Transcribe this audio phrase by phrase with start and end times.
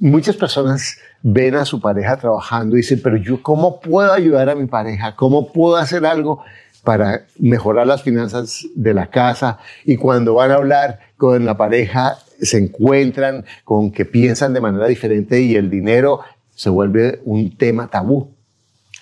[0.00, 4.54] muchas personas ven a su pareja trabajando y dicen, pero yo cómo puedo ayudar a
[4.54, 6.42] mi pareja, cómo puedo hacer algo
[6.82, 12.16] para mejorar las finanzas de la casa y cuando van a hablar con la pareja
[12.40, 16.20] se encuentran con que piensan de manera diferente y el dinero
[16.54, 18.30] se vuelve un tema tabú.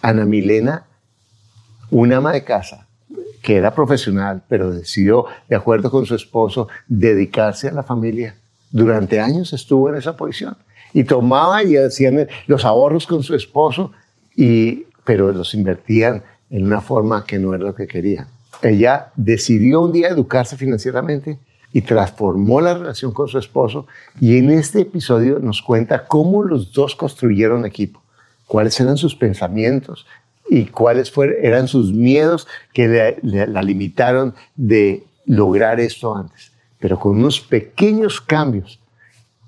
[0.03, 0.87] Ana Milena,
[1.91, 2.89] una ama de casa
[3.43, 8.35] que era profesional, pero decidió, de acuerdo con su esposo, dedicarse a la familia.
[8.71, 10.57] Durante años estuvo en esa posición
[10.99, 13.93] y tomaba y hacían los ahorros con su esposo,
[14.35, 18.27] y, pero los invertían en una forma que no era lo que quería.
[18.63, 21.39] Ella decidió un día educarse financieramente
[21.73, 23.87] y transformó la relación con su esposo
[24.21, 28.03] y en este episodio nos cuenta cómo los dos construyeron equipo,
[28.49, 30.05] cuáles eran sus pensamientos
[30.51, 36.51] y cuáles eran sus miedos que la limitaron de lograr esto antes.
[36.81, 38.81] Pero con unos pequeños cambios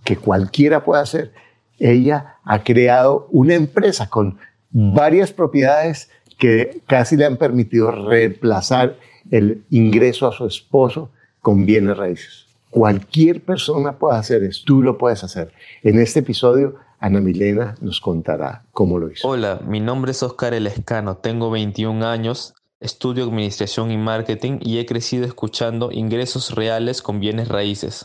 [0.04, 1.32] que cualquiera puede hacer,
[1.78, 4.38] ella ha creado una empresa con
[4.70, 8.96] varias propiedades que casi le han permitido reemplazar
[9.30, 12.46] el ingreso a su esposo con bienes raíces.
[12.70, 15.52] Cualquier persona puede hacer eso, tú lo puedes hacer.
[15.82, 19.26] En este episodio, Ana Milena nos contará cómo lo hizo.
[19.26, 24.86] Hola, mi nombre es Oscar Elescano, tengo 21 años, estudio Administración y Marketing y he
[24.86, 28.04] crecido escuchando ingresos reales con bienes raíces.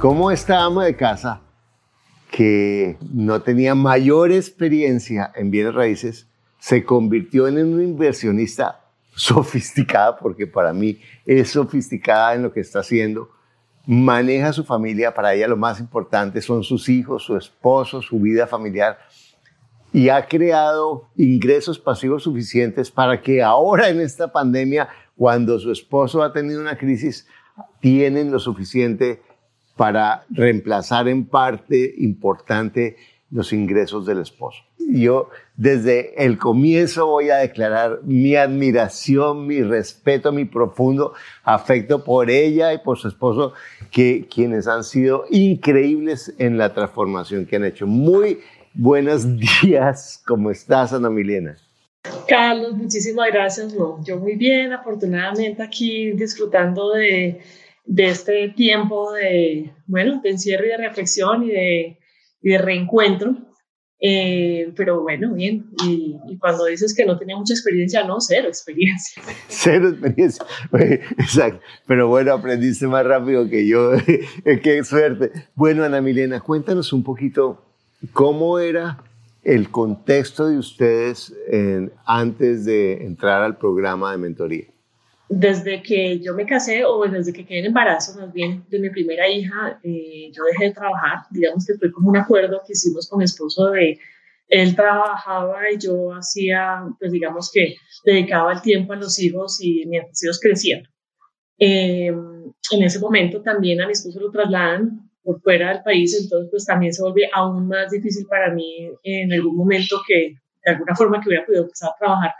[0.00, 1.42] Cómo esta ama de casa,
[2.30, 6.26] que no tenía mayor experiencia en bienes raíces,
[6.58, 8.80] se convirtió en una inversionista
[9.14, 13.28] sofisticada, porque para mí es sofisticada en lo que está haciendo,
[13.86, 18.46] maneja su familia, para ella lo más importante son sus hijos, su esposo, su vida
[18.46, 18.98] familiar,
[19.92, 26.22] y ha creado ingresos pasivos suficientes para que ahora en esta pandemia, cuando su esposo
[26.22, 27.26] ha tenido una crisis,
[27.80, 29.20] tienen lo suficiente
[29.80, 32.96] para reemplazar en parte importante
[33.30, 34.62] los ingresos del esposo.
[34.76, 41.14] Yo desde el comienzo voy a declarar mi admiración, mi respeto, mi profundo
[41.44, 43.54] afecto por ella y por su esposo,
[43.90, 47.86] que quienes han sido increíbles en la transformación que han hecho.
[47.86, 48.40] Muy
[48.74, 49.24] buenos
[49.62, 51.56] días, ¿cómo estás, Ana Milena?
[52.28, 53.74] Carlos, muchísimas gracias.
[54.04, 57.40] yo muy bien, afortunadamente aquí disfrutando de
[57.84, 61.98] de este tiempo de, bueno, de encierro y de reflexión y de,
[62.42, 63.36] de reencuentro.
[64.02, 69.22] Eh, pero bueno, bien, y, cuando dices que no tenía mucha experiencia, no, cero experiencia.
[69.48, 70.46] Cero experiencia,
[71.18, 71.60] exacto.
[71.86, 73.92] Pero bueno, aprendiste más rápido que yo,
[74.62, 75.32] qué suerte.
[75.54, 77.62] Bueno, Ana Milena, cuéntanos un poquito
[78.14, 79.04] cómo era
[79.42, 81.34] el contexto de ustedes
[82.06, 84.66] antes de entrar al programa de mentoría
[85.32, 88.90] desde que yo me casé o desde que quedé en embarazo más bien de mi
[88.90, 93.08] primera hija, eh, yo dejé de trabajar, digamos que fue como un acuerdo que hicimos
[93.08, 93.96] con mi esposo de
[94.48, 99.86] él trabajaba y yo hacía, pues digamos que dedicaba el tiempo a los hijos y
[99.86, 100.82] mientras ellos crecían.
[101.56, 106.48] Eh, en ese momento también a mi esposo lo trasladan por fuera del país, entonces
[106.50, 110.96] pues también se volvió aún más difícil para mí en algún momento que de alguna
[110.96, 112.32] forma que hubiera podido empezar a trabajar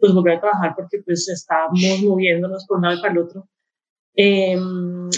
[0.00, 3.48] pues volver a trabajar porque pues estábamos moviéndonos por un lado y para el otro.
[4.14, 5.08] Em,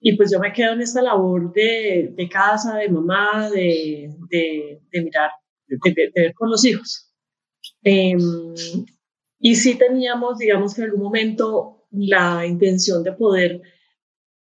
[0.00, 4.80] y pues yo me quedo en esta labor de, de casa, de mamá, de, de,
[4.90, 5.30] de mirar,
[5.66, 7.12] de, ver con los hijos.
[7.82, 8.20] Em,
[9.38, 13.62] y sí teníamos, digamos que en algún momento, la intención de poder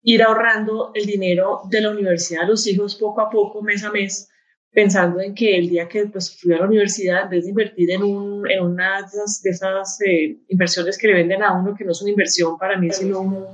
[0.03, 3.91] ir ahorrando el dinero de la universidad de los hijos poco a poco, mes a
[3.91, 4.29] mes,
[4.75, 7.91] pensando en que el día que pues, fui a la universidad, en vez de invertir
[7.91, 11.93] en, un, en una de esas, eh, inversiones que le venden a uno, que no
[11.93, 13.45] es una inversión para mí, sino un...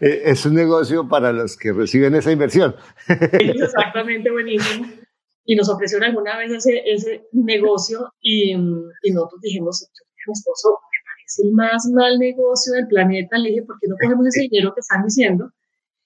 [0.00, 2.74] Eh, es un negocio para los que reciben esa inversión.
[3.08, 4.88] Es exactamente buenísimo.
[5.44, 9.88] Y nos ofrecieron alguna vez ese, ese negocio y, y nosotros dijimos,
[10.26, 13.38] mi esposo, me parece el más mal negocio del planeta.
[13.38, 15.50] Le dije, ¿por qué no cogemos ese dinero que están diciendo?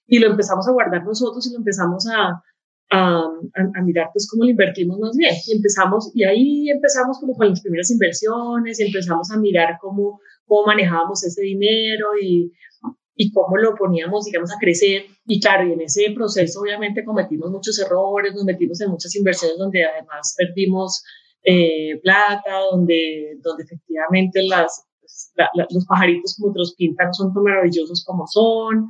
[0.05, 2.41] Y lo empezamos a guardar nosotros y lo empezamos a,
[2.89, 3.25] a,
[3.75, 5.33] a, mirar pues cómo lo invertimos más bien.
[5.47, 10.19] Y empezamos, y ahí empezamos como con las primeras inversiones y empezamos a mirar cómo,
[10.45, 12.51] cómo manejábamos ese dinero y,
[13.15, 15.03] y cómo lo poníamos, digamos, a crecer.
[15.25, 19.57] Y claro, y en ese proceso obviamente cometimos muchos errores, nos metimos en muchas inversiones
[19.57, 21.03] donde además perdimos
[21.43, 24.85] eh, plata, donde, donde efectivamente las,
[25.69, 28.87] los pajaritos como te los pintan son tan maravillosos como son,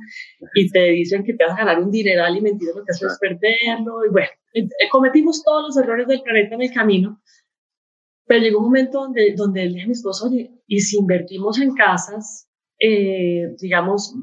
[0.54, 3.12] y te dicen que te vas a ganar un dineral y mentiras lo que haces
[3.12, 7.20] es perderlo, y bueno, eh, cometimos todos los errores del planeta en el camino,
[8.26, 11.58] pero llegó un momento donde, donde le dije a mi esposo, oye, ¿y si invertimos
[11.60, 12.48] en casas,
[12.78, 14.14] eh, digamos,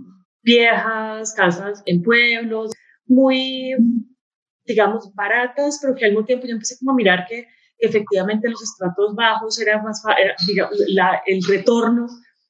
[0.44, 2.72] viejas, casas en pueblos,
[3.08, 3.76] muy,
[4.66, 8.62] digamos, baratas, pero que al mismo tiempo yo empecé como a mirar que efectivamente los
[8.62, 10.02] estratos bajos era más,
[10.48, 12.08] digamos, la, el retorno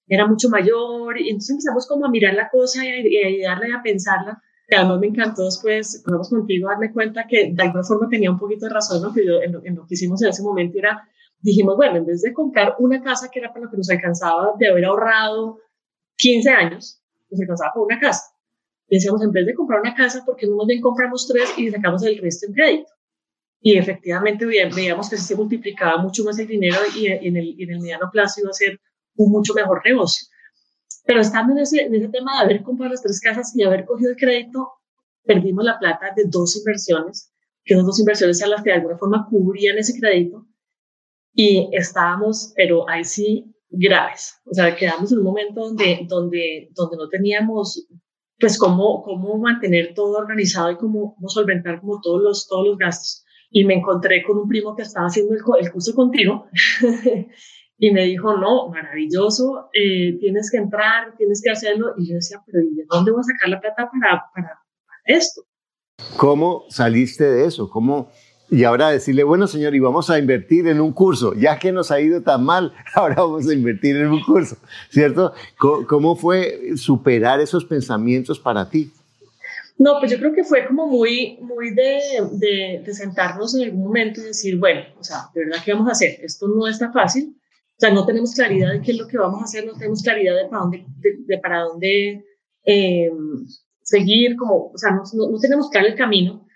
[0.08, 3.82] era mucho mayor, y entonces empezamos como a mirar la cosa y a ayudarle a
[3.82, 4.42] pensarla.
[4.68, 8.40] Y además me encantó después, cuando contigo, darme cuenta que de alguna forma tenía un
[8.40, 9.14] poquito de razón ¿no?
[9.14, 10.78] que yo, en, lo, en, lo, que hicimos en ese momento.
[10.78, 11.08] Era,
[11.40, 14.54] dijimos, bueno, en vez de comprar una casa que era para lo que nos alcanzaba
[14.60, 15.60] de haber ahorrado
[16.18, 18.24] 15 años, nos alcanzaba por una casa.
[18.90, 22.04] Decíamos, en vez de comprar una casa, porque no más bien compramos tres y sacamos
[22.04, 22.95] el resto en crédito?
[23.66, 27.80] Y efectivamente veíamos que se multiplicaba mucho más el dinero y en el, en el
[27.80, 28.80] mediano plazo iba a ser
[29.16, 30.28] un mucho mejor negocio.
[31.04, 33.86] Pero estando en ese, en ese tema de haber comprado las tres casas y haber
[33.86, 34.70] cogido el crédito,
[35.24, 37.34] perdimos la plata de dos inversiones,
[37.64, 40.46] que dos inversiones eran las que de alguna forma cubrían ese crédito
[41.34, 44.36] y estábamos, pero ahí sí, graves.
[44.46, 47.88] O sea, quedamos en un momento donde, donde, donde no teníamos
[48.40, 52.78] pues cómo, cómo mantener todo organizado y cómo, cómo solventar como todos los, todos los
[52.78, 53.25] gastos
[53.56, 56.48] y me encontré con un primo que estaba haciendo el, el curso contigo
[57.78, 61.94] y me dijo, no, maravilloso, eh, tienes que entrar, tienes que hacerlo.
[61.98, 64.60] Y yo decía, pero ¿y de dónde voy a sacar la plata para, para,
[65.06, 65.44] esto?
[66.18, 67.70] ¿Cómo saliste de eso?
[67.70, 68.12] ¿Cómo,
[68.52, 71.92] y ahora decirle, bueno, señor, y vamos a invertir en un curso, ya que nos
[71.92, 74.58] ha ido tan mal, ahora vamos a invertir en un curso,
[74.90, 75.32] ¿cierto?
[75.88, 78.92] ¿Cómo, fue superar esos pensamientos para ti?
[79.78, 84.22] No, pues yo creo que fue como muy, muy de, de, sentarnos en algún momento
[84.22, 86.18] y decir, bueno, o sea, de verdad, ¿qué vamos a hacer?
[86.24, 87.36] Esto no está fácil.
[87.78, 90.02] O sea, no tenemos claridad de qué es lo que vamos a hacer, no tenemos
[90.02, 90.86] claridad de para dónde,
[91.28, 92.24] de, para dónde
[92.64, 93.12] eh,
[93.82, 96.48] seguir, como, o sea, no, no, tenemos claro el camino.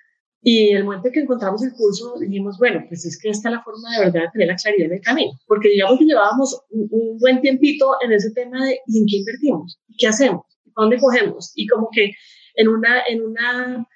[0.42, 3.64] Y el momento que encontramos el curso, dijimos, bueno, pues es que esta es la
[3.64, 5.32] forma de verdad de tener la claridad del camino.
[5.46, 9.18] Porque digamos que llevábamos un, un buen tiempito en ese tema de ¿y en qué
[9.18, 9.78] invertimos?
[9.98, 10.46] ¿Qué hacemos?
[10.78, 11.52] ¿A dónde cogemos?
[11.56, 12.14] Y como que
[12.60, 13.88] en una, en una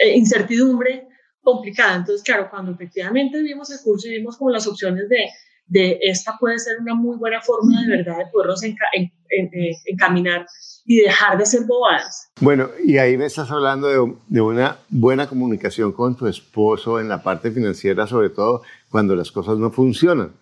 [0.00, 1.08] eh, incertidumbre
[1.40, 1.96] complicada.
[1.96, 5.26] Entonces, claro, cuando efectivamente vimos el curso y vimos como las opciones de,
[5.66, 10.46] de esta puede ser una muy buena forma de verdad de poderlos en, eh, encaminar
[10.84, 12.30] y dejar de ser bobadas.
[12.40, 17.08] Bueno, y ahí me estás hablando de, de, una buena comunicación con tu esposo en
[17.08, 20.32] la parte financiera, sobre todo cuando las cosas no funcionan.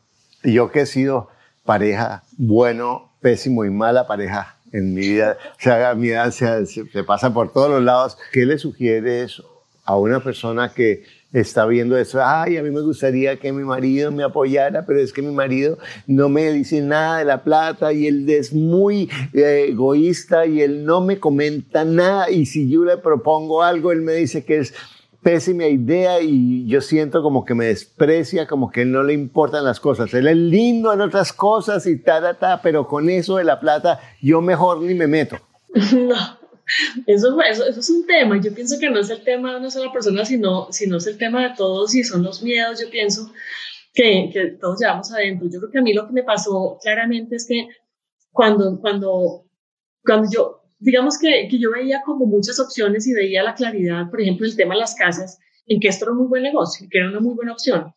[0.43, 1.29] Yo que he sido
[1.65, 7.33] pareja bueno, pésimo y mala pareja en mi vida, o sea, mi se, se, pasa
[7.33, 8.19] por todos los lados.
[8.33, 9.43] ¿Qué le sugieres
[9.85, 12.21] a una persona que está viendo eso?
[12.25, 15.79] Ay, a mí me gustaría que mi marido me apoyara, pero es que mi marido
[16.07, 20.85] no me dice nada de la plata y él es muy eh, egoísta y él
[20.85, 24.75] no me comenta nada y si yo le propongo algo, él me dice que es
[25.23, 29.79] pésima idea y yo siento como que me desprecia, como que no le importan las
[29.79, 30.13] cosas.
[30.15, 33.61] Él es lindo en otras cosas y ta, ta, ta, pero con eso de la
[33.61, 35.39] plata yo mejor ni me meto.
[35.93, 36.17] No,
[37.07, 38.41] eso, eso, eso, es un tema.
[38.41, 41.19] Yo pienso que no es el tema de una sola persona, sino, sino es el
[41.19, 43.33] tema de todos y son los miedos, yo pienso,
[43.93, 45.49] que, que todos llevamos adentro.
[45.51, 47.69] Yo creo que a mí lo que me pasó claramente es que
[48.31, 49.45] cuando, cuando,
[50.05, 54.21] cuando yo digamos que, que, yo veía como muchas opciones y veía la claridad, por
[54.21, 56.99] ejemplo, el tema de las casas, en que esto era un muy buen negocio, que
[56.99, 57.95] era una muy buena opción.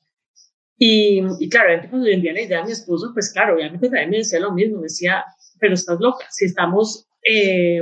[0.78, 4.18] Y, y claro, cuando envié la idea a mi esposo, pues claro, obviamente también me
[4.18, 5.26] decía lo mismo, me decía,
[5.60, 7.82] pero estás loca, si estamos eh,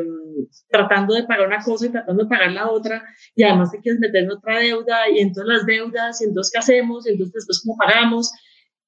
[0.70, 3.04] tratando de pagar una cosa y tratando de pagar la otra,
[3.36, 6.60] y además te quieres meter en otra deuda, y entonces las deudas, y entonces qué
[6.60, 8.32] hacemos, y entonces después cómo pagamos.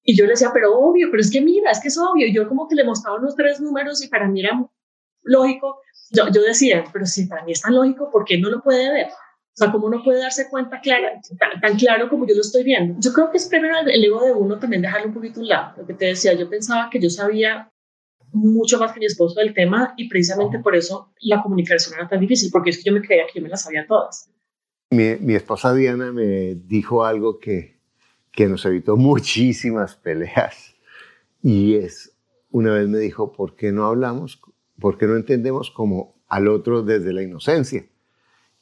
[0.03, 2.27] Y yo le decía, pero obvio, pero es que mira, es que es obvio.
[2.27, 4.63] Y yo como que le mostraba unos tres números y para mí era
[5.24, 5.79] lógico
[6.12, 8.92] yo, yo decía, pero si para mí es tan lógico, ¿por qué no lo puede
[8.92, 9.08] ver?
[9.08, 11.14] O sea, ¿cómo no puede darse cuenta clara,
[11.62, 13.00] tan, claro como yo lo estoy viendo?
[13.00, 15.50] Yo creo que es primero el ego de uno también dejarlo un poquito a un
[15.50, 15.74] lado.
[15.78, 17.72] Lo que te decía, yo pensaba que yo sabía
[18.34, 22.20] mucho más que mi esposo del tema y precisamente por eso la comunicación era tan
[22.20, 24.30] difícil, porque es que yo me creía que yo me las sabía todas.
[24.90, 27.80] Mi, mi esposa Diana me dijo algo que,
[28.34, 30.76] que nos evitó muchísimas peleas
[31.42, 32.14] y es,
[32.52, 34.42] una vez me dijo, ¿por qué no hablamos
[34.79, 37.86] porque no entendemos como al otro desde la inocencia.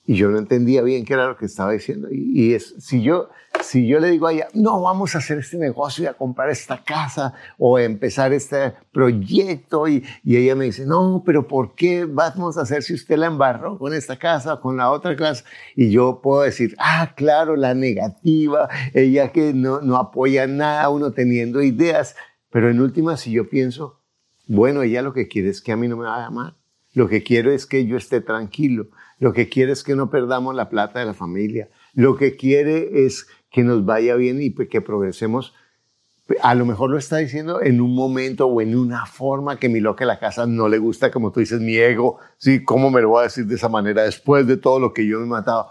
[0.05, 2.09] y yo no entendía bien qué era lo que estaba diciendo.
[2.11, 3.29] Y, es, si, yo,
[3.61, 6.49] si yo le digo a ella, no, vamos a hacer este negocio y a comprar
[6.49, 11.73] esta casa o a empezar este proyecto, y, y, ella me dice, no, pero ¿por
[11.75, 15.15] qué vamos a hacer si usted la embarró con esta casa o con la otra
[15.15, 15.45] casa?
[15.73, 21.13] Y yo puedo decir, ah, claro, la negativa, ella que no, no apoya nada, uno
[21.13, 22.17] teniendo ideas.
[22.49, 24.02] Pero en última, si yo pienso,
[24.47, 26.55] bueno, ella lo que quiere es que a mí no me vaya amar.
[26.93, 28.87] Lo que quiero es que yo esté tranquilo.
[29.19, 31.69] Lo que quiere es que no perdamos la plata de la familia.
[31.93, 35.53] Lo que quiere es que nos vaya bien y que progresemos.
[36.41, 39.79] A lo mejor lo está diciendo en un momento o en una forma que mi
[39.79, 42.19] loca la casa no le gusta, como tú dices, mi ego.
[42.37, 45.05] Sí, ¿cómo me lo voy a decir de esa manera después de todo lo que
[45.05, 45.69] yo me he matado?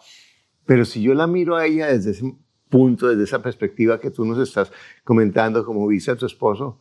[0.66, 2.34] Pero si yo la miro a ella desde ese
[2.68, 4.72] punto, desde esa perspectiva que tú nos estás
[5.04, 6.78] comentando como viste a tu esposo,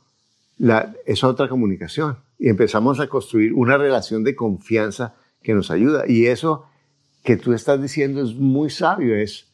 [1.05, 2.17] es otra comunicación.
[2.37, 6.03] Y empezamos a construir una relación de confianza que nos ayuda.
[6.07, 6.65] Y eso
[7.23, 9.51] que tú estás diciendo es muy sabio, es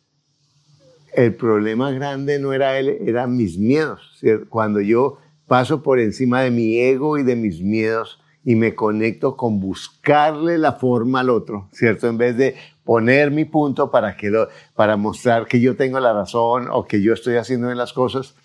[1.14, 4.22] el problema grande no era él, eran mis miedos.
[4.50, 9.36] Cuando yo paso por encima de mi ego y de mis miedos y me conecto
[9.36, 12.08] con buscarle la forma al otro, ¿cierto?
[12.08, 14.32] En vez de poner mi punto para, que
[14.76, 18.36] para mostrar que yo tengo la razón o que yo estoy haciendo bien las cosas,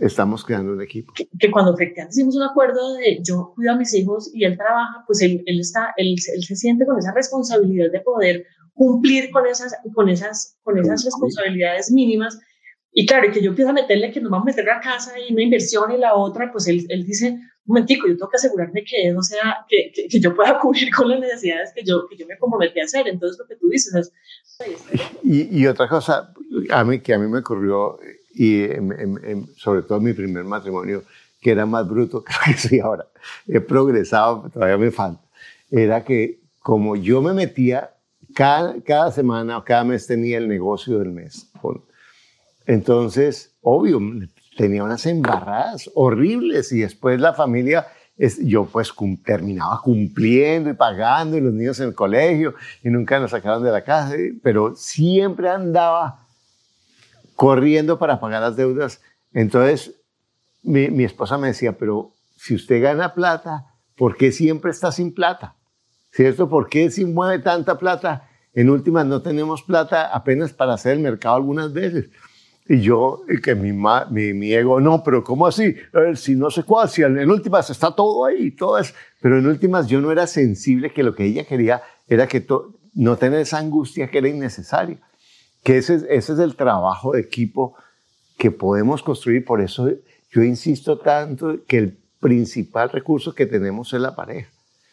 [0.00, 1.12] estamos creando un equipo.
[1.38, 5.04] Que, cuando efectivamente hicimos un acuerdo de yo cuido a mis hijos y él trabaja,
[5.06, 9.46] pues él, él está, él, él, se siente con esa responsabilidad de poder cumplir con
[9.46, 12.38] esas, con esas, con esas responsabilidades mínimas.
[12.92, 15.32] Y claro, que yo empiezo a meterle que nos vamos a meter la casa y
[15.32, 18.84] una inversión y la otra, pues él, él dice, un momentico, yo tengo que asegurarme
[18.84, 22.26] que eso sea, que, que, yo pueda cubrir con las necesidades que yo, que yo
[22.26, 23.08] me comprometí a hacer.
[23.08, 24.12] Entonces, lo que tú dices es...
[25.22, 26.34] Y, y otra cosa,
[26.70, 27.98] a mí, que a mí me ocurrió
[28.34, 28.68] y
[29.56, 31.02] sobre todo en mi primer matrimonio,
[31.40, 33.06] que era más bruto que lo que soy ahora.
[33.46, 35.22] He progresado, todavía me falta.
[35.70, 37.90] Era que como yo me metía,
[38.34, 41.50] cada, cada semana o cada mes tenía el negocio del mes.
[42.66, 44.00] Entonces, obvio,
[44.56, 47.86] tenía unas embarradas horribles y después la familia,
[48.42, 48.92] yo pues
[49.24, 53.72] terminaba cumpliendo y pagando y los niños en el colegio y nunca nos sacaron de
[53.72, 56.21] la casa, pero siempre andaba
[57.36, 59.00] corriendo para pagar las deudas.
[59.32, 59.94] Entonces,
[60.62, 65.56] mi, esposa me decía, pero si usted gana plata, ¿por qué siempre está sin plata?
[66.12, 66.48] ¿Cierto?
[66.48, 68.28] ¿Por qué si mueve tanta plata?
[68.52, 72.10] En últimas, no tenemos plata apenas para hacer el mercado algunas veces.
[72.68, 75.74] Y yo, que mi, mi, ego, no, pero ¿cómo así?
[76.14, 78.94] si no sé cuál, si en, últimas está todo ahí, todo es.
[79.20, 82.46] Pero en últimas yo no era sensible que lo que ella quería era que
[82.94, 85.00] no tener esa angustia que era innecesaria
[85.62, 87.74] que ese, ese es el trabajo de equipo
[88.38, 89.44] que podemos construir.
[89.44, 89.88] Por eso
[90.30, 94.50] yo insisto tanto que el principal recurso que tenemos es la pareja.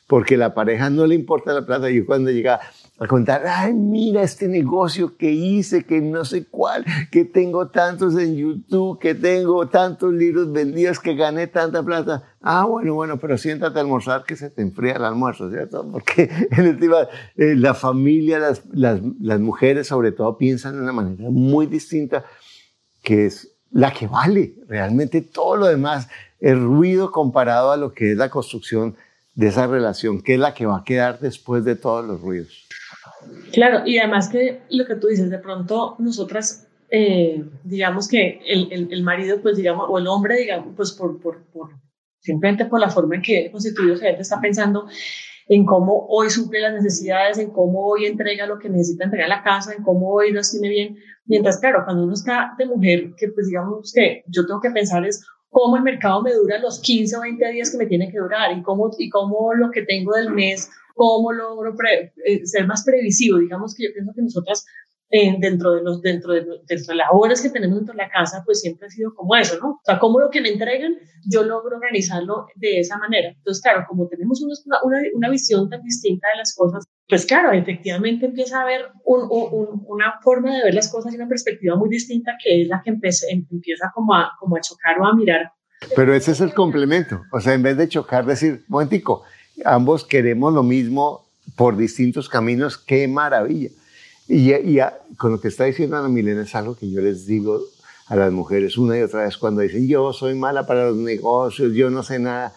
[0.08, 1.90] Porque la pareja no le importa la plata.
[1.90, 2.60] Yo cuando llega
[3.00, 8.18] a contar, ay, mira este negocio que hice, que no sé cuál, que tengo tantos
[8.18, 12.36] en YouTube, que tengo tantos libros vendidos, que gané tanta plata.
[12.42, 15.90] Ah, bueno, bueno, pero siéntate a almorzar que se te enfría el almuerzo, ¿cierto?
[15.92, 20.92] Porque en última, eh, la familia, las, las, las mujeres sobre todo piensan de una
[20.92, 22.26] manera muy distinta,
[23.02, 24.56] que es la que vale.
[24.68, 26.10] Realmente todo lo demás
[26.42, 28.96] es ruido comparado a lo que es la construcción
[29.36, 32.68] de esa relación, que es la que va a quedar después de todos los ruidos.
[33.52, 38.88] Claro, y además que lo que tú dices, de pronto nosotras, eh, digamos que el,
[38.92, 41.70] el, marido, pues digamos, o el hombre, digamos, pues por, por, por,
[42.20, 44.88] simplemente por la forma en que constituido gente está pensando
[45.50, 49.38] en cómo hoy suple las necesidades, en cómo hoy entrega lo que necesita entregar a
[49.38, 50.98] la casa, en cómo hoy nos tiene bien.
[51.26, 55.06] Mientras, claro, cuando uno está de mujer, que pues digamos que yo tengo que pensar
[55.06, 58.20] es cómo el mercado me dura los 15 o 20 días que me tiene que
[58.20, 61.74] durar y cómo, y cómo lo que tengo del mes cómo logro
[62.26, 63.38] eh, ser más previsivo.
[63.38, 64.66] Digamos que yo pienso que nosotras,
[65.10, 68.10] eh, dentro, de los, dentro, de, dentro de las labores que tenemos dentro de la
[68.10, 69.70] casa, pues siempre ha sido como eso, ¿no?
[69.70, 73.30] O sea, cómo lo que me entregan, yo logro organizarlo de esa manera.
[73.30, 77.54] Entonces, claro, como tenemos una, una, una visión tan distinta de las cosas, pues claro,
[77.54, 81.78] efectivamente empieza a haber un, un, una forma de ver las cosas y una perspectiva
[81.78, 85.16] muy distinta que es la que empieza, empieza como a, como a chocar o a
[85.16, 85.50] mirar.
[85.96, 87.22] Pero ese es el complemento.
[87.32, 89.24] O sea, en vez de chocar, decir, momentico,
[89.66, 91.26] ambos queremos lo mismo
[91.56, 93.70] por distintos caminos, qué maravilla.
[94.28, 94.52] Y,
[95.18, 97.62] con lo que está diciendo Ana Milena es algo que yo les digo
[98.08, 101.74] a las mujeres una y otra vez cuando dicen, yo soy mala para los negocios,
[101.74, 102.54] yo no sé nada.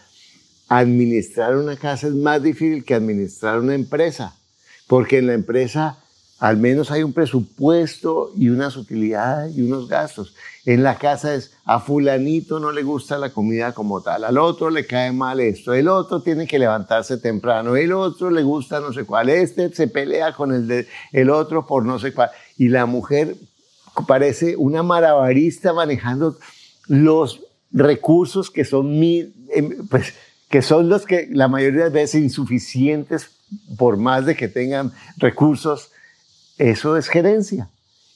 [0.68, 4.34] Administrar una casa es más difícil que administrar una empresa,
[4.86, 6.01] porque en la empresa
[6.42, 10.34] al menos hay un presupuesto y unas utilidades y unos gastos.
[10.64, 14.68] En la casa es, a fulanito no le gusta la comida como tal, al otro
[14.68, 18.92] le cae mal esto, el otro tiene que levantarse temprano, el otro le gusta no
[18.92, 22.30] sé cuál, este se pelea con el, de, el otro por no sé cuál.
[22.58, 23.36] Y la mujer
[24.08, 26.38] parece una marabarista manejando
[26.88, 30.14] los recursos que son, em, pues,
[30.50, 33.30] que son los que la mayoría de veces insuficientes
[33.78, 35.92] por más de que tengan recursos
[36.58, 37.68] eso es gerencia.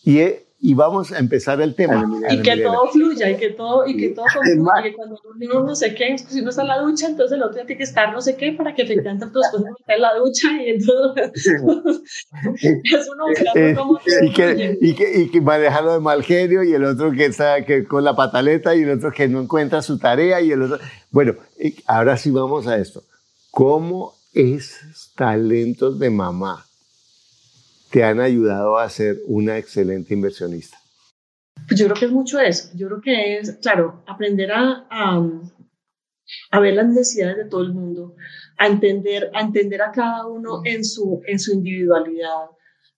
[0.05, 0.21] Y,
[0.59, 2.05] y vamos a empezar el tema.
[2.31, 5.75] y que todo fluya, y que todo, y que todo confluya, que cuando uno no
[5.75, 8.21] sé qué, si uno está en la ducha, entonces el otro tiene que estar no
[8.21, 11.31] sé qué para que efectivamente todos puedan estar en la ducha y entonces
[12.63, 16.63] es uno buscando eh, cómo y que, y, que, y que manejarlo de mal genio
[16.63, 19.83] y el otro que está que con la pataleta y el otro que no encuentra
[19.83, 20.79] su tarea y el otro...
[21.11, 21.35] Bueno,
[21.87, 23.03] ahora sí vamos a esto.
[23.51, 26.66] ¿Cómo es talentos de mamá
[27.91, 30.79] te han ayudado a ser una excelente inversionista?
[31.67, 32.71] Pues yo creo que es mucho eso.
[32.75, 38.15] Yo creo que es, claro, aprender a, a, ver las necesidades de todo el mundo,
[38.59, 42.51] a entender, a entender a cada uno en su, en su individualidad,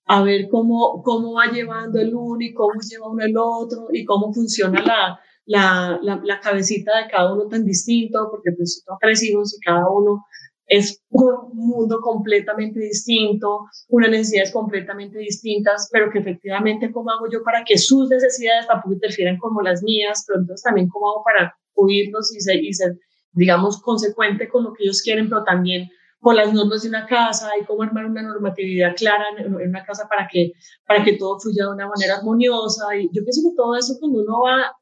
[0.07, 4.05] a ver cómo, cómo va llevando el uno y cómo lleva uno el otro y
[4.05, 8.99] cómo funciona la, la, la, la cabecita de cada uno tan distinto, porque pues todos
[9.01, 10.25] crecimos y cada uno
[10.69, 17.43] es un mundo completamente distinto, unas necesidades completamente distintas, pero que efectivamente cómo hago yo
[17.43, 21.55] para que sus necesidades tampoco interfieran como las mías, pero entonces también cómo hago para
[21.75, 22.99] oírlos y ser,
[23.33, 25.89] digamos, consecuente con lo que ellos quieren, pero también
[26.21, 30.07] con las normas de una casa y cómo armar una normatividad clara en, una casa
[30.09, 30.53] para que,
[30.87, 32.95] para que todo fluya de una manera armoniosa.
[32.97, 34.77] Y yo pienso que todo eso cuando uno va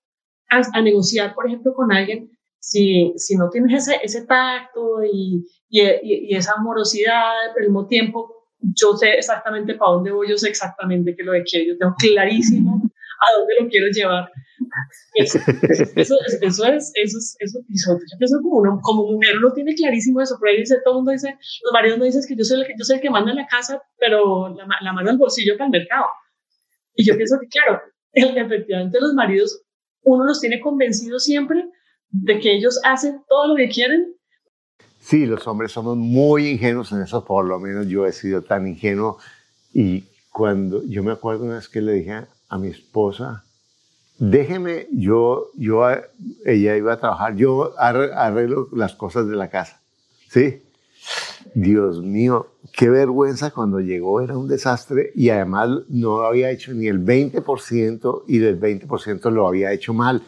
[0.49, 2.36] a negociar, por ejemplo, con alguien,
[2.67, 8.35] si, si no tienes ese, ese tacto y, y, esa amorosidad, pero al mismo tiempo
[8.59, 11.79] yo sé exactamente para dónde voy, yo sé exactamente qué es lo que quiero, yo
[11.79, 14.29] tengo clarísimo a dónde lo quiero llevar.
[15.15, 15.39] Eso,
[15.95, 20.21] eso, eso, es, eso, es, eso, yo pienso como, uno, como mujer uno tiene clarísimo
[20.21, 22.61] eso, pero ahí dice, todo el mundo dice, los maridos no dicen que yo soy
[22.63, 25.19] el que, yo soy el que manda en la casa, pero la, la mano al
[25.19, 26.07] bolsillo para el mercado.
[26.97, 27.81] Y yo pienso que, claro,
[28.13, 29.63] efectivamente los maridos,
[30.03, 31.65] uno los tiene convencidos siempre
[32.11, 34.17] de que ellos hacen todo lo que quieren
[35.07, 38.67] Sí, los hombres somos muy ingenuos en eso, por lo menos yo he sido tan
[38.67, 39.19] ingenuo.
[39.73, 43.45] Y cuando yo me acuerdo una vez que le dije a mi esposa,
[44.19, 45.89] déjeme, yo, yo,
[46.45, 49.81] ella iba a trabajar, yo arreglo las cosas de la casa.
[50.29, 50.61] ¿Sí?
[51.55, 56.89] Dios mío, qué vergüenza cuando llegó, era un desastre y además no había hecho ni
[56.89, 60.25] el 20% y del 20% lo había hecho mal.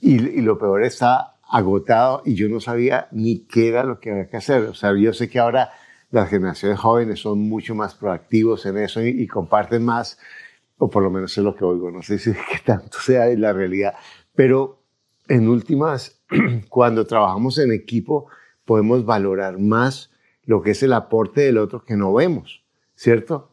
[0.00, 4.10] Y, y lo peor está agotado y yo no sabía ni qué era lo que
[4.10, 4.64] había que hacer.
[4.64, 5.70] O sea, yo sé que ahora
[6.10, 10.18] las generaciones jóvenes son mucho más proactivos en eso y, comparten más,
[10.78, 13.52] o por lo menos es lo que oigo, no sé si que tanto sea la
[13.52, 13.94] realidad,
[14.34, 14.82] pero
[15.28, 16.22] en últimas,
[16.68, 18.28] cuando trabajamos en equipo,
[18.64, 20.10] podemos valorar más
[20.44, 23.52] lo que es el aporte del otro que no vemos, ¿cierto?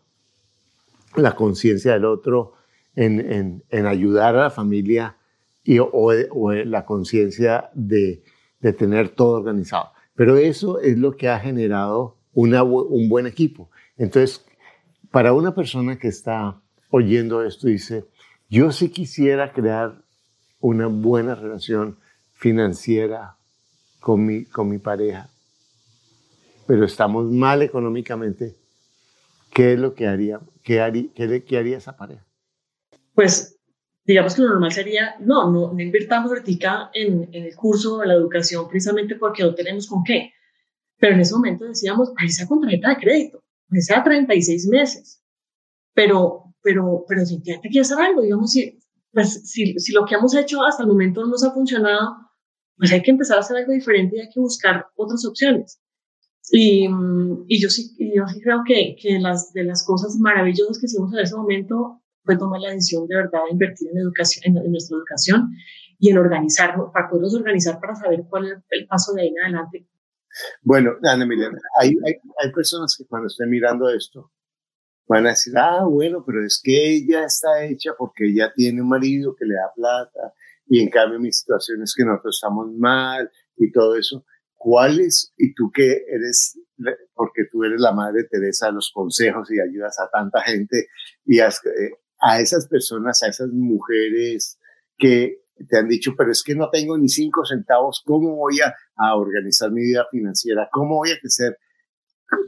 [1.15, 2.53] La conciencia del otro
[2.95, 5.17] en, en, en ayudar a la familia
[5.65, 8.23] y, o, la conciencia de,
[8.61, 9.91] de, tener todo organizado.
[10.13, 13.69] Pero eso es lo que ha generado una, un buen equipo.
[13.97, 14.45] Entonces,
[15.11, 18.05] para una persona que está oyendo esto, dice,
[18.47, 20.03] yo sí quisiera crear
[20.59, 21.97] una buena relación
[22.33, 23.37] financiera
[23.99, 25.29] con mi, con mi pareja,
[26.67, 28.55] pero estamos mal económicamente,
[29.51, 30.39] ¿qué es lo que haría?
[30.63, 32.25] ¿Qué haría, qué haría esa pareja?
[33.13, 33.54] Pues
[34.05, 38.07] digamos que lo normal sería, no, no, no invirtamos ahorita en, en el curso de
[38.07, 40.31] la educación precisamente porque no tenemos con qué.
[40.97, 45.21] Pero en ese momento decíamos, ahí sea con tarjeta de crédito, ahí sea 36 meses.
[45.93, 48.79] Pero, pero, pero si tiene que hacer algo, digamos, si,
[49.11, 52.15] pues, si, si lo que hemos hecho hasta el momento no nos ha funcionado,
[52.77, 55.81] pues hay que empezar a hacer algo diferente y hay que buscar otras opciones.
[56.51, 56.87] Y,
[57.47, 61.11] y yo, sí, yo sí creo que, que las, de las cosas maravillosas que hicimos
[61.13, 64.97] en ese momento fue tomar la decisión de verdad de invertir en educación, en, nuestra
[64.97, 65.51] educación
[65.99, 69.39] y en organizarnos, para podernos organizar para saber cuál es el paso de ahí en
[69.39, 69.87] adelante.
[70.61, 74.31] Bueno, Ana Milena, hay, hay, hay personas que cuando estén mirando esto
[75.07, 78.89] van a decir, ah, bueno, pero es que ella está hecha porque ella tiene un
[78.89, 80.33] marido que le da plata
[80.67, 84.25] y en cambio mi situación es que nosotros estamos mal y todo eso.
[84.55, 86.59] ¿Cuál es, y tú que eres,
[87.13, 90.87] porque tú eres la madre Teresa de los consejos y ayudas a tanta gente
[91.23, 94.59] y has, eh, a esas personas, a esas mujeres
[94.97, 99.15] que te han dicho, pero es que no tengo ni cinco centavos, ¿cómo voy a,
[99.15, 100.69] organizar mi vida financiera?
[100.71, 101.57] ¿Cómo voy a crecer?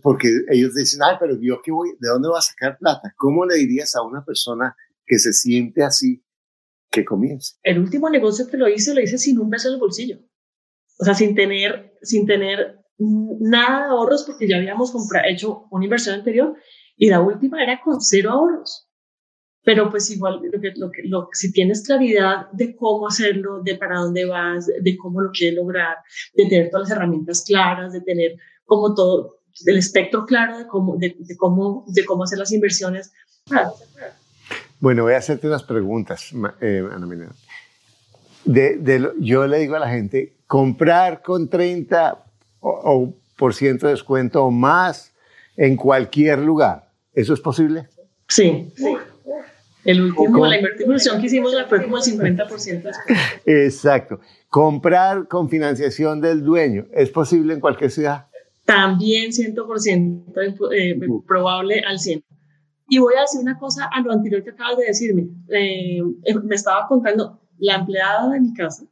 [0.02, 3.14] porque ellos dicen, ay, pero yo qué voy, ¿de dónde voy a sacar plata?
[3.16, 4.76] ¿Cómo le dirías a una persona
[5.06, 6.26] que se siente así
[6.90, 7.58] que comience?
[7.62, 10.18] El último negocio que lo hice, lo hice sin un peso en el bolsillo.
[11.00, 14.92] O sea, sin tener, sin tener nada de ahorros porque ya habíamos
[15.30, 16.56] hecho una inversión anterior
[16.96, 18.87] y la última era con cero ahorros.
[19.68, 23.76] Pero pues igual, lo que, lo que, lo, si tienes claridad de cómo hacerlo, de
[23.76, 25.98] para dónde vas, de cómo lo quieres lograr,
[26.36, 30.96] de tener todas las herramientas claras, de tener como todo el espectro claro de cómo,
[30.96, 33.12] de, cómo, de cómo hacer las inversiones.
[34.80, 37.36] Bueno, voy a hacerte unas preguntas, eh, Ana Milena.
[38.46, 42.24] De, de, yo le digo a la gente, comprar con 30
[42.62, 45.12] o, por ciento de descuento o más
[45.58, 46.90] en cualquier lugar.
[47.14, 47.90] ¿Eso es posible?
[48.30, 48.72] Sí.
[48.78, 48.96] sí.
[49.88, 52.92] El último, la inversión que hicimos fue como el 50%.
[53.46, 54.20] Exacto.
[54.50, 58.28] Comprar con financiación del dueño, ¿es posible en cualquier ciudad?
[58.66, 62.22] También 100% eh, probable al 100%.
[62.90, 65.30] Y voy a decir una cosa a lo anterior que acabas de decirme.
[65.48, 66.02] Eh,
[66.44, 68.84] me estaba contando la empleada de mi casa,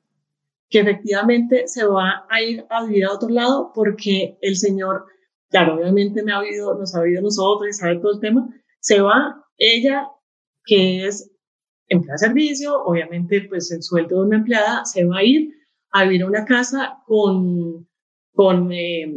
[0.70, 5.08] que efectivamente se va a ir a vivir a otro lado porque el señor,
[5.50, 8.48] claro, obviamente me ha oído, nos ha oído nosotros y sabe todo el tema,
[8.80, 10.08] se va, ella,
[10.66, 11.32] que es
[11.88, 15.54] empleada de servicio, obviamente pues el sueldo de una empleada, se va a ir
[15.92, 17.88] a vivir a una casa con,
[18.34, 19.14] con eh,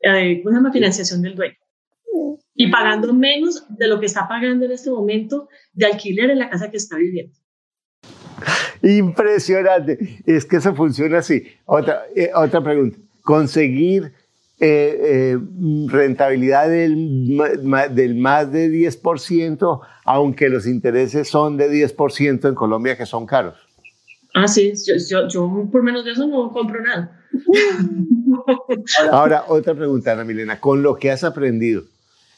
[0.00, 1.56] eh, una financiación del dueño
[2.54, 6.50] y pagando menos de lo que está pagando en este momento de alquiler en la
[6.50, 7.34] casa que está viviendo.
[8.82, 10.22] Impresionante.
[10.26, 11.42] Es que eso funciona así.
[11.64, 12.98] Otra, eh, otra pregunta.
[13.22, 14.12] Conseguir
[14.60, 15.38] eh, eh,
[15.86, 17.36] rentabilidad del,
[17.90, 23.56] del, más de 10%, aunque los intereses son de 10% en Colombia, que son caros.
[24.34, 24.72] Ah, sí.
[24.86, 27.20] Yo, yo, yo por menos de eso no compro nada.
[29.10, 30.60] Ahora, otra pregunta, Ana Milena.
[30.60, 31.84] Con lo que has aprendido,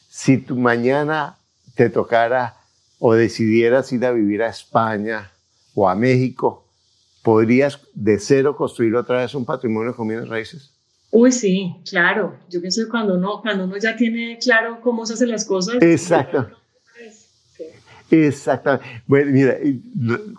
[0.09, 1.37] si tu mañana
[1.75, 2.55] te tocara
[2.99, 5.31] o decidieras ir a vivir a España,
[5.77, 6.67] o a México,
[7.23, 10.73] ¿podrías de cero construir otra vez un patrimonio con bienes raíces?
[11.19, 12.37] Uy, sí, claro.
[12.51, 15.77] Yo pienso que cuando uno, cuando uno ya tiene claro cómo se hacen las cosas.
[15.81, 16.47] Exacto.
[18.11, 19.03] Exactamente.
[19.07, 19.57] Bueno, mira,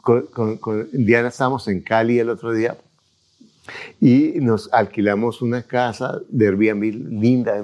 [0.03, 2.77] con, Diana estábamos en Cali el otro día
[3.99, 6.83] y nos alquilamos una casa de Airbnb
[7.21, 7.59] linda,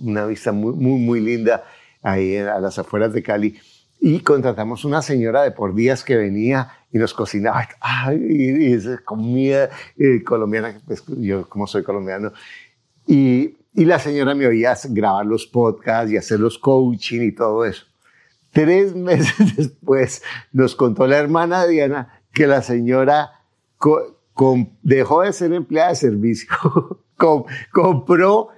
[0.00, 1.64] una vista muy, muy, muy linda
[2.02, 3.60] ahí a las afueras de Cali
[4.00, 8.96] y contratamos una señora de por días que venía y nos cocinaba ay, y, esa
[9.04, 12.32] comida eh, colombiana, pues, yo como soy colombiano,
[13.06, 17.66] y, y, la señora me oía grabar los podcasts y hacer los coaching y todo
[17.66, 17.84] eso.
[18.50, 23.42] Tres meses después nos contó la hermana Diana que la señora
[24.82, 26.48] dejó de ser empleada de servicio,
[27.72, 28.48] compró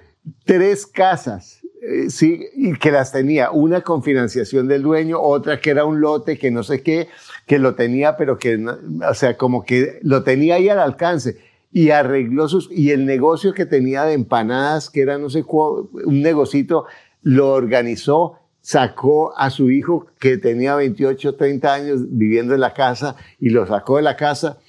[0.45, 5.69] tres casas eh, sí, y que las tenía, una con financiación del dueño, otra que
[5.69, 7.07] era un lote que no sé qué,
[7.49, 11.39] que lo tenía, pero que, o sea, como que lo tenía ahí al alcance
[11.71, 16.21] y arregló sus, y el negocio que tenía de empanadas, que era no sé un
[16.21, 16.85] negocito,
[17.23, 23.15] lo organizó, sacó a su hijo que tenía 28, 30 años viviendo en la casa
[23.39, 24.59] y lo sacó de la casa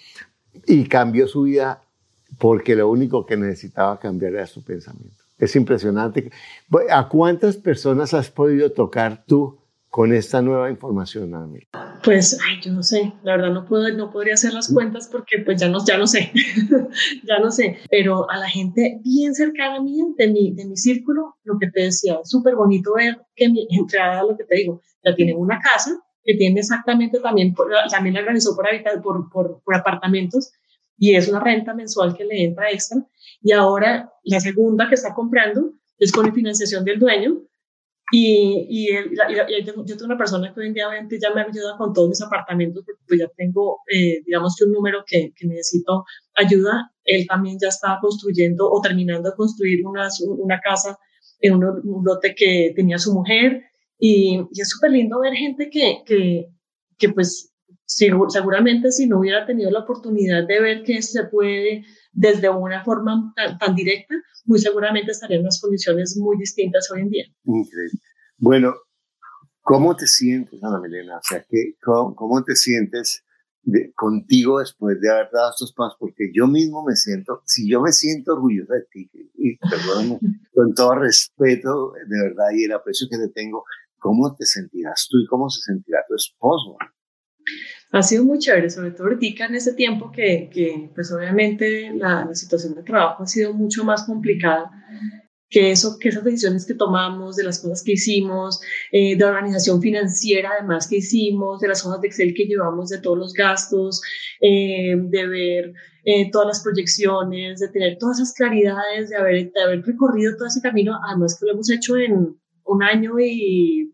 [0.66, 1.82] y cambió su vida
[2.38, 5.22] porque lo único que necesitaba cambiar era su pensamiento.
[5.38, 6.30] Es impresionante.
[6.90, 9.58] ¿A cuántas personas has podido tocar tú
[9.90, 11.68] con esta nueva información, Amir?
[12.02, 15.38] Pues, ay, yo no sé, la verdad no, puedo, no podría hacer las cuentas porque
[15.44, 16.32] pues ya no, ya no sé,
[17.24, 20.76] ya no sé, pero a la gente bien cercana a mí, de mi, de mi
[20.76, 24.80] círculo, lo que te decía, súper bonito ver que mi entrada, lo que te digo,
[25.04, 27.54] ya tienen una casa que tiene exactamente también,
[27.90, 30.52] también la organizó por, habitar, por, por, apartamentos
[30.98, 32.98] y es una renta mensual que le entra extra.
[33.42, 37.42] Y ahora la segunda que está comprando es con financiación del dueño.
[38.12, 40.88] Y, y, yo tengo una persona que hoy en día
[41.20, 44.72] ya me ayuda con todos mis apartamentos porque pues ya tengo, eh, digamos que un
[44.72, 46.90] número que, que, necesito ayuda.
[47.04, 50.98] Él también ya está construyendo o terminando de construir una, una casa
[51.40, 53.62] en un, un lote que tenía su mujer.
[53.98, 56.46] Y, y es súper lindo ver gente que, que,
[56.98, 57.49] que pues
[58.28, 63.34] seguramente si no hubiera tenido la oportunidad de ver que se puede desde una forma
[63.58, 67.24] tan, directa, muy seguramente estaría en unas condiciones muy distintas hoy en día.
[67.44, 67.98] Increíble.
[68.38, 68.74] Bueno,
[69.60, 71.16] ¿cómo te sientes, Ana Milena?
[71.16, 73.24] O sea, ¿qué, cómo, te sientes
[73.62, 75.96] de, contigo después de haber dado estos pasos?
[75.98, 80.18] Porque yo mismo me siento, si yo me siento orgulloso de ti, y perdón,
[80.54, 83.64] con todo respeto, de verdad, y el aprecio que te tengo,
[83.98, 86.76] ¿cómo te sentirás tú y cómo se sentirá tu esposo?
[87.92, 92.24] Ha sido muy chévere, sobre todo ahorita en ese tiempo que, que pues obviamente la,
[92.24, 94.70] la, situación de trabajo ha sido mucho más complicada.
[95.48, 98.60] que, eso, que esas decisiones que tomamos, de las cosas que hicimos,
[98.92, 103.00] eh, de organización financiera además que hicimos, de las hojas de Excel que llevamos de
[103.00, 104.00] todos los gastos,
[104.40, 105.72] eh, de ver
[106.04, 110.46] eh, todas las proyecciones, de tener todas esas claridades, de haber, de haber recorrido todo
[110.46, 113.92] ese camino, además que lo hemos hecho en un año y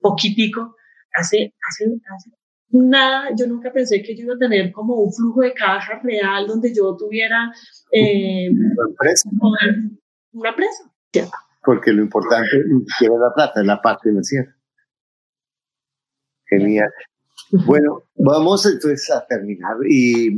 [0.00, 0.76] poquitico,
[1.14, 2.30] hace, hace, hace
[2.70, 6.46] nada, yo nunca pensé que yo iba a tener como un flujo de caja real
[6.46, 7.52] donde yo tuviera
[7.92, 9.30] eh, una empresa.
[10.32, 10.92] Una empresa.
[11.64, 14.54] Porque lo importante es la plata, es la paz financiera.
[16.46, 16.90] Genial.
[17.66, 19.76] Bueno, vamos entonces a terminar.
[19.88, 20.30] ¿Y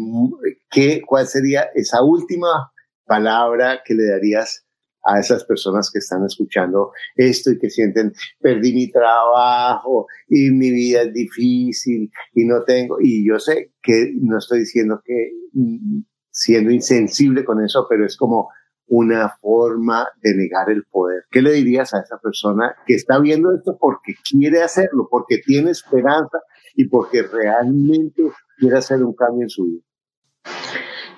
[0.71, 2.73] qué, cuál sería esa última
[3.05, 4.64] palabra que le darías
[5.05, 10.71] a esas personas que están escuchando esto y que sienten, perdí mi trabajo y mi
[10.71, 16.03] vida es difícil y no tengo, y yo sé que no estoy diciendo que mm,
[16.31, 18.49] siendo insensible con eso, pero es como
[18.91, 21.23] una forma de negar el poder.
[21.31, 25.71] ¿Qué le dirías a esa persona que está viendo esto porque quiere hacerlo, porque tiene
[25.71, 26.39] esperanza
[26.75, 28.23] y porque realmente
[28.59, 29.83] quiere hacer un cambio en su vida?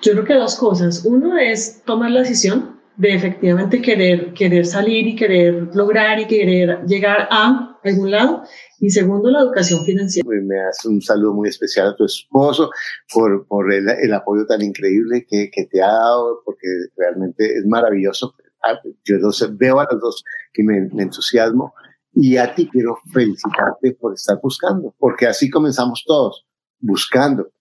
[0.03, 1.03] Yo creo que dos cosas.
[1.03, 6.85] Uno es tomar la decisión de efectivamente querer, querer salir y querer lograr y querer
[6.85, 8.43] llegar a algún lado.
[8.79, 10.27] Y segundo, la educación financiera.
[10.43, 12.69] Me hace un saludo muy especial a tu esposo
[13.13, 17.65] por, por el, el apoyo tan increíble que, que, te ha dado, porque realmente es
[17.65, 18.35] maravilloso.
[18.63, 21.73] Ah, yo los, veo a los dos que me, me entusiasmo.
[22.15, 26.45] Y a ti quiero felicitarte por estar buscando, porque así comenzamos todos,
[26.79, 27.51] buscando,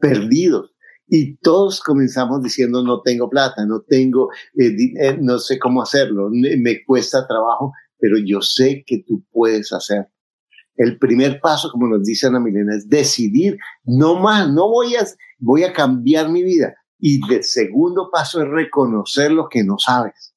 [0.00, 0.71] perdidos,
[1.14, 6.82] y todos comenzamos diciendo no tengo plata, no tengo, eh, no sé cómo hacerlo, me
[6.86, 10.08] cuesta trabajo, pero yo sé que tú puedes hacer.
[10.74, 15.06] El primer paso, como nos dice Ana Milena, es decidir, no más, no voy a,
[15.38, 16.74] voy a cambiar mi vida.
[16.98, 20.34] Y el segundo paso es reconocer lo que no sabes.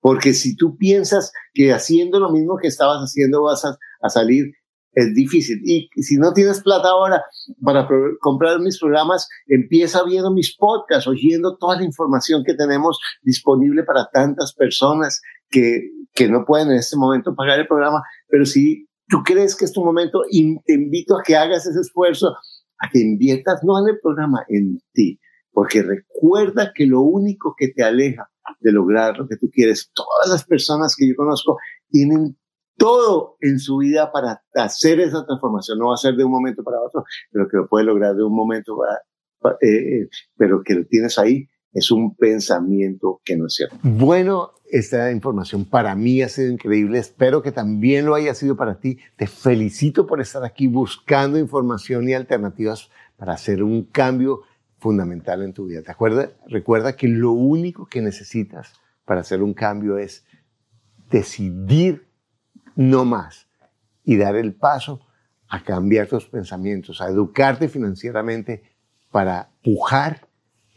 [0.00, 4.54] Porque si tú piensas que haciendo lo mismo que estabas haciendo vas a salir,
[4.96, 5.60] es difícil.
[5.62, 7.22] Y si no tienes plata ahora
[7.62, 7.86] para
[8.20, 14.08] comprar mis programas, empieza viendo mis podcasts, oyendo toda la información que tenemos disponible para
[14.10, 18.02] tantas personas que, que no pueden en este momento pagar el programa.
[18.28, 20.22] Pero si tú crees que es tu momento,
[20.64, 22.34] te invito a que hagas ese esfuerzo,
[22.78, 25.20] a que inviertas no en el programa, en ti.
[25.52, 28.30] Porque recuerda que lo único que te aleja
[28.60, 31.58] de lograr lo que tú quieres, todas las personas que yo conozco
[31.90, 32.38] tienen
[32.76, 35.78] todo en su vida para hacer esa transformación.
[35.78, 38.22] No va a ser de un momento para otro, pero que lo puede lograr de
[38.22, 43.46] un momento para, eh, eh, pero que lo tienes ahí es un pensamiento que no
[43.46, 43.76] es cierto.
[43.82, 46.98] Bueno, esta información para mí ha sido increíble.
[46.98, 48.98] Espero que también lo haya sido para ti.
[49.16, 54.40] Te felicito por estar aquí buscando información y alternativas para hacer un cambio
[54.78, 55.82] fundamental en tu vida.
[55.82, 56.30] ¿Te acuerdas?
[56.48, 58.72] Recuerda que lo único que necesitas
[59.04, 60.24] para hacer un cambio es
[61.10, 62.05] decidir
[62.76, 63.48] no más,
[64.04, 65.00] y dar el paso
[65.48, 68.62] a cambiar tus pensamientos, a educarte financieramente
[69.10, 70.28] para pujar,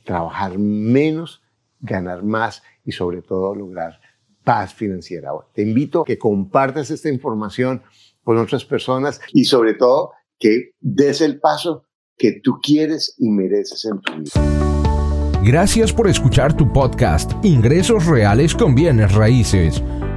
[0.04, 1.42] trabajar menos,
[1.80, 4.00] ganar más y sobre todo lograr
[4.44, 5.32] paz financiera.
[5.54, 7.84] Te invito a que compartas esta información
[8.24, 11.86] con otras personas y sobre todo que des el paso
[12.18, 14.32] que tú quieres y mereces en tu vida.
[15.44, 19.82] Gracias por escuchar tu podcast Ingresos Reales con Bienes Raíces.